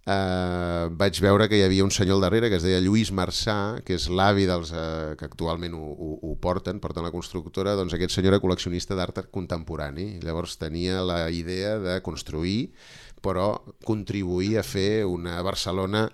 [0.07, 3.83] eh, vaig veure que hi havia un senyor al darrere que es deia Lluís Marçà,
[3.85, 7.97] que és l'avi dels eh, que actualment ho, ho, ho porten, porten la constructora, doncs
[7.97, 10.17] aquest senyor era col·leccionista d'art contemporani.
[10.23, 12.73] Llavors tenia la idea de construir,
[13.25, 13.51] però
[13.85, 16.07] contribuir a fer una Barcelona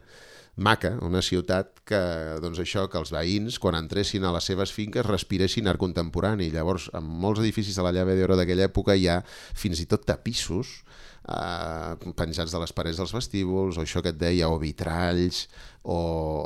[0.56, 2.00] maca, una ciutat que,
[2.44, 6.50] doncs això, que els veïns, quan entressin a les seves finques, respiressin art contemporani.
[6.52, 10.04] Llavors, en molts edificis de la llave d'oro d'aquella època hi ha fins i tot
[10.08, 10.82] tapissos
[11.28, 15.46] eh, penjats de les parets dels vestíbuls, o això que et deia, o vitralls,
[15.82, 15.96] o,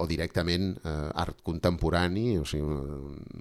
[0.03, 2.81] o directament eh, art contemporani, o sigui,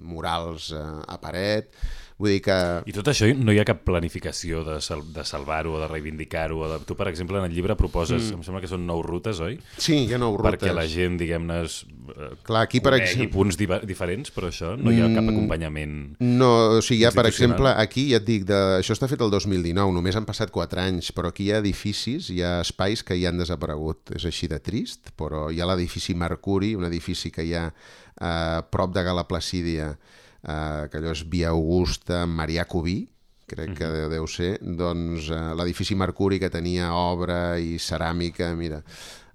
[0.04, 1.72] murals eh, a paret,
[2.16, 2.54] Vull dir que...
[2.88, 6.62] I tot això no hi ha cap planificació de, sal de salvar-ho o de reivindicar-ho?
[6.70, 6.78] De...
[6.88, 8.38] Tu, per exemple, en el llibre proposes, mm.
[8.38, 9.58] em sembla que són nou rutes, oi?
[9.76, 10.56] Sí, hi ha nou rutes.
[10.56, 13.28] Perquè la gent, diguem-ne, eh, Clar, aquí, per exemple...
[13.34, 17.12] punts di diferents, però això no hi ha cap mm, acompanyament No, o sigui, ha,
[17.12, 18.62] per exemple, aquí ja et dic, de...
[18.80, 22.32] això està fet el 2019, només han passat 4 anys, però aquí hi ha edificis,
[22.32, 24.16] hi ha espais que hi han desaparegut.
[24.16, 28.30] És així de trist, però hi ha l'edifici Mercuri, un edifici que hi ha a
[28.32, 29.92] eh, prop de Gala Placídia,
[30.46, 33.02] eh, que allò és Via Augusta, Marià Cubí,
[33.46, 38.82] crec que deu, deu ser, doncs eh, l'edifici Mercuri que tenia obra i ceràmica, mira,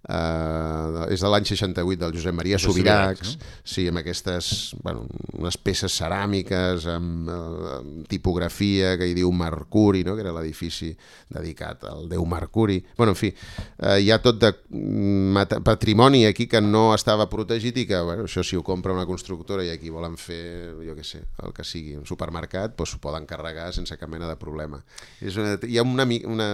[0.02, 3.50] Uh, és de l'any 68 del Josep Maria Subiracs, no?
[3.62, 4.48] sí, amb aquestes
[4.82, 5.04] bueno,
[5.38, 10.16] unes peces ceràmiques amb, uh, amb tipografia que hi diu Mercuri, no?
[10.18, 10.90] que era l'edifici
[11.30, 16.50] dedicat al déu Mercuri bueno, en fi, uh, hi ha tot de mm, patrimoni aquí
[16.50, 19.94] que no estava protegit i que, bueno, això si ho compra una constructora i aquí
[19.94, 24.02] volen fer, jo què sé el que sigui, un supermercat, doncs s'ho poden carregar sense
[24.02, 24.82] cap mena de problema
[25.22, 26.52] és una, hi ha una, una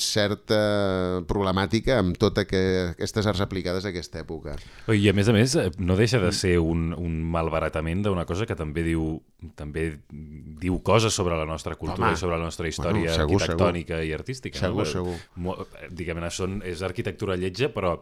[0.00, 0.64] certa
[1.28, 4.56] problemàtica amb tota que aquestes arts aplicades a aquesta època.
[4.92, 8.48] I a més a més, eh, no deixa de ser un, un malbaratament d'una cosa
[8.48, 9.20] que també diu
[9.56, 9.86] també
[10.60, 13.96] diu coses sobre la nostra cultura Home, i sobre la nostra història bueno, segur, arquitectònica
[13.96, 14.08] segur.
[14.08, 14.60] i artística.
[14.60, 14.90] Segur, no?
[14.90, 15.86] segur.
[15.96, 16.30] Diguem-ne,
[16.68, 17.96] és arquitectura lletja, però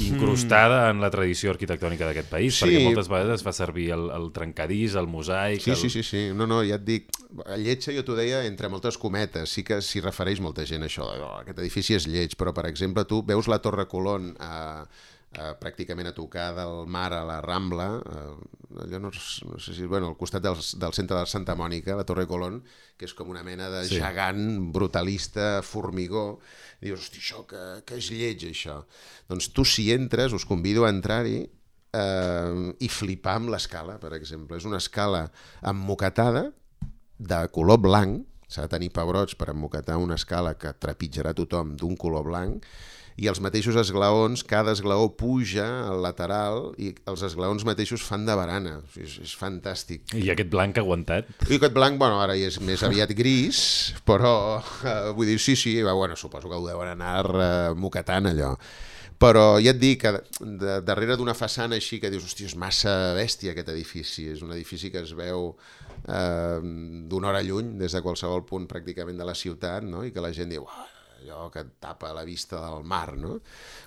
[0.00, 0.90] incrustada mm.
[0.94, 2.64] en la tradició arquitectònica d'aquest país, sí.
[2.64, 5.60] perquè moltes vegades es fa servir el, el trencadís, el mosaic...
[5.60, 5.76] Sí, el...
[5.76, 6.22] sí, sí, sí.
[6.34, 7.12] No, no, ja et dic,
[7.60, 11.34] lletja jo t'ho deia entre moltes cometes, sí que s'hi refereix molta gent això, oh,
[11.42, 16.10] aquest edifici és lleig, però per exemple tu veus la Torre Colón a, a, pràcticament
[16.10, 20.18] a tocar del mar a la Rambla, eh, allò no, no sé si, bueno, al
[20.20, 22.60] costat del, del centre de Santa Mònica, la Torre Colón,
[22.96, 23.98] que és com una mena de sí.
[24.00, 26.38] gegant brutalista, formigó,
[26.80, 28.82] i dius, hosti, això, que, que és lleig, això.
[29.30, 34.58] Doncs tu si entres, us convido a entrar-hi eh, i flipar amb l'escala, per exemple.
[34.58, 35.28] És una escala
[35.62, 36.50] emmocatada,
[37.22, 41.94] de color blanc, s'ha de tenir pebrots per emmocatar una escala que trepitjarà tothom d'un
[41.96, 42.66] color blanc,
[43.20, 48.36] i els mateixos esglaons, cada esglaó puja al lateral i els esglaons mateixos fan de
[48.38, 48.78] barana.
[48.96, 50.14] És, és fantàstic.
[50.16, 51.28] I aquest blanc aguantat?
[51.48, 53.60] I aquest blanc, bueno, ara ja és més aviat gris,
[54.08, 58.32] però eh, vull dir, sí, sí, va, bueno, suposo que ho deuen anar eh, moquetant
[58.32, 58.56] allò.
[59.22, 63.12] Però ja et dic que de, darrere d'una façana així que dius, hòstia, és massa
[63.14, 65.52] bèstia aquest edifici, és un edifici que es veu
[66.08, 66.58] eh,
[67.12, 70.02] d'una hora lluny, des de qualsevol punt pràcticament de la ciutat, no?
[70.02, 70.88] i que la gent diu, oh,
[71.22, 73.38] allò que tapa la vista del mar, no?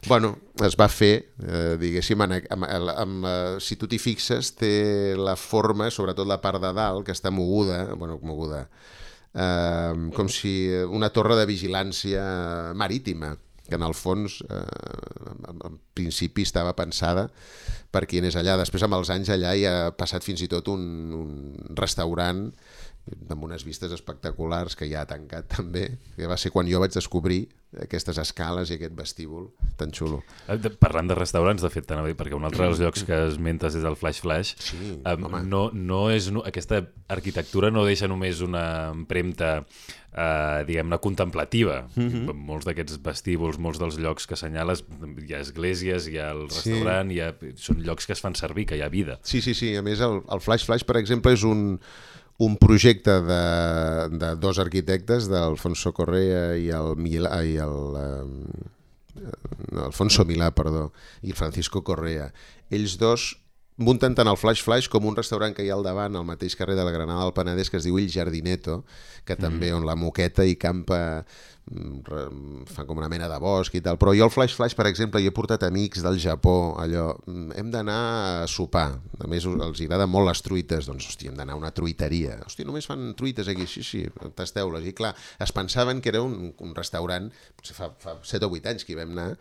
[0.07, 5.15] Bueno, es va fer, eh, diguéssim, amb, amb, amb, eh, si tu t'hi fixes, té
[5.19, 8.65] la forma, sobretot la part de dalt, que està moguda, bueno, moguda,
[9.33, 10.55] eh, com si
[10.89, 12.23] una torre de vigilància
[12.73, 14.61] marítima, que en el fons eh,
[15.65, 17.27] en principi estava pensada
[17.91, 18.57] per qui anés allà.
[18.59, 20.83] Després amb els anys allà hi ha passat fins i tot un,
[21.17, 21.31] un
[21.77, 22.45] restaurant
[23.05, 26.95] amb unes vistes espectaculars que ja ha tancat també, que va ser quan jo vaig
[26.95, 27.45] descobrir
[27.83, 30.21] aquestes escales i aquest vestíbul tan xulo.
[30.47, 33.17] Eh, parlant de restaurants, de fet, t'anava a dir, perquè un altre dels llocs que
[33.27, 34.55] esmentes és el Flash Flash.
[34.63, 35.43] Sí, um, home.
[35.49, 39.57] no, no és, no, aquesta arquitectura no deixa només una empremta
[40.15, 41.81] eh, diguem-ne, contemplativa.
[41.95, 42.33] Mm -hmm.
[42.47, 44.85] Molts d'aquests vestíbuls, molts dels llocs que assenyales,
[45.27, 47.15] hi ha esglésies, hi ha el restaurant, sí.
[47.15, 49.19] hi ha, són llocs que es fan servir, que hi ha vida.
[49.23, 49.75] Sí, sí, sí.
[49.75, 51.79] A més, el, el Flash Flash, per exemple, és un,
[52.37, 53.43] un projecte de,
[54.11, 60.89] de dos arquitectes, d'Alfonso Correa i el, Milà, i el eh, Alfonso Milà, perdó,
[61.23, 62.31] i el Francisco Correa.
[62.73, 63.33] Ells dos
[63.77, 66.55] munten tant el Flash Flash com un restaurant que hi ha al davant, al mateix
[66.55, 68.83] carrer de la Granada del Penedès, que es diu Il Jardineto,
[69.27, 71.25] que també on la moqueta i campa
[71.71, 74.75] mm, re- fa com una mena de bosc i tal, però jo el Flash Flash,
[74.77, 77.99] per exemple, hi he portat amics del Japó, allò, mm, hem d'anar
[78.43, 78.87] a sopar,
[79.19, 82.65] a més els agraden molt les truites, doncs, hòstia, hem d'anar a una truiteria, hòstia,
[82.67, 86.75] només fan truites aquí, sí, sí, tasteu-les, i clar, es pensaven que era un, un
[86.75, 89.31] restaurant, potser fa, fa 7 o 8 anys que hi vam anar,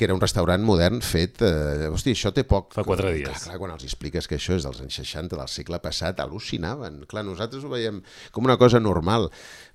[0.00, 1.42] que era un restaurant modern fet...
[1.44, 2.70] Eh, hòstia, això té poc...
[2.72, 3.26] Fa quatre dies.
[3.28, 7.02] Clar, clar, quan els expliques que això és dels anys 60 del segle passat, al·lucinaven.
[7.10, 7.98] Clar, nosaltres ho veiem
[8.32, 9.28] com una cosa normal,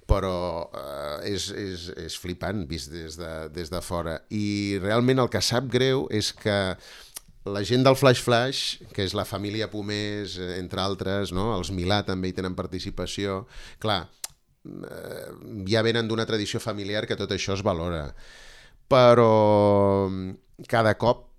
[0.10, 4.20] però eh, és, és, és flipant vist des de, des de fora.
[4.30, 6.58] I realment el que sap greu és que
[7.46, 8.62] la gent del Flash Flash,
[8.94, 11.52] que és la família Pomés, eh, entre altres, no?
[11.58, 13.44] els Milà també hi tenen participació,
[13.82, 14.04] clar,
[14.66, 15.30] eh,
[15.70, 18.08] ja venen d'una tradició familiar que tot això es valora.
[18.90, 21.32] Però mm, cada cop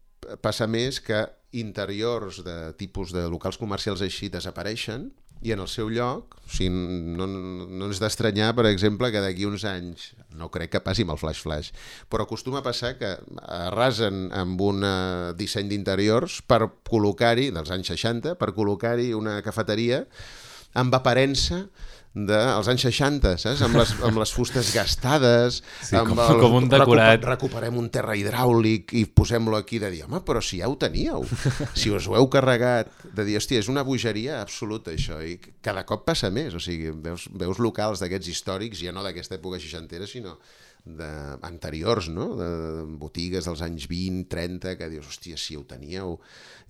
[0.42, 1.22] passa més que
[1.56, 5.10] interiors de tipus de locals comercials així desapareixen
[5.44, 6.70] i en el seu lloc, o sigui,
[7.16, 11.14] no, no és d'estranyar, per exemple, que d'aquí uns anys, no crec que passi amb
[11.14, 11.72] el Flash Flash,
[12.12, 17.92] però acostuma a passar que arrasen amb un eh, disseny d'interiors per col·locar-hi, dels anys
[17.92, 20.04] 60, per col·locar-hi una cafeteria
[20.76, 21.66] amb aparença
[22.16, 23.60] dels anys 60, saps?
[23.66, 27.18] Amb les, amb les fustes gastades, Sí, amb com- com un decorat.
[27.20, 30.76] Recuper, recuperem un terra hidràulic i posem-lo aquí de dir, home, però si ja ho
[30.80, 31.26] teníeu,
[31.76, 35.84] si us ho heu carregat, de dir, hòstia, és una bogeria absoluta això, i cada
[35.84, 40.06] cop passa més, o sigui, veus, veus locals d'aquests històrics, ja no d'aquesta època seixantera,
[40.08, 40.38] sinó
[40.86, 41.10] de,
[41.46, 42.30] anteriors, no?
[42.38, 46.16] De, de botigues dels anys 20, 30, que dius, hòstia, si ho teníeu,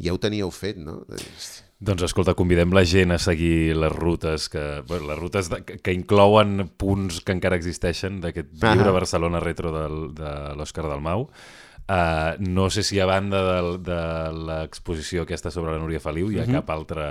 [0.03, 1.03] ja ho teníeu fet, no?
[1.09, 5.51] De, hòstia, Doncs escolta, convidem la gent a seguir les rutes que, bueno, les rutes
[5.53, 8.73] de, que, que inclouen punts que encara existeixen d'aquest Ah.
[8.73, 11.27] llibre Barcelona Retro del, de l'Òscar Dalmau.
[11.87, 13.99] Uh, no sé si a banda del, de
[14.49, 17.05] l'exposició aquesta sobre la Núria Feliu hi ha cap altre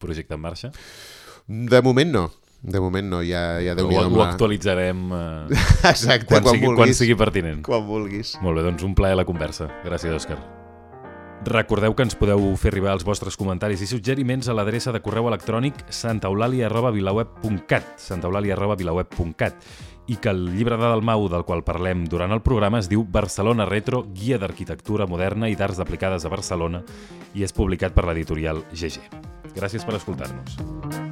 [0.00, 0.70] projecte en marxa.
[1.48, 2.22] De moment no.
[2.62, 5.50] De moment no, ja, ja déu Ho, nhi ho actualitzarem uh,
[5.90, 6.78] Exacte, quan, quan, sigui, vulguis.
[6.78, 7.62] quan sigui pertinent.
[7.66, 8.36] Quan vulguis.
[8.42, 9.66] Molt bé, doncs un plaer la conversa.
[9.82, 10.38] Gràcies, Òscar.
[11.42, 15.26] Recordeu que ens podeu fer arribar els vostres comentaris i suggeriments a l'adreça de correu
[15.26, 19.58] electrònic santaeulàlia.vilaweb.cat santaeulàlia.vilaweb.cat
[20.06, 23.66] i que el llibre de Dalmau del qual parlem durant el programa es diu Barcelona
[23.66, 26.82] Retro, guia d'arquitectura moderna i d'arts aplicades a Barcelona
[27.34, 29.02] i és publicat per l'editorial GG.
[29.58, 31.11] Gràcies per escoltar-nos.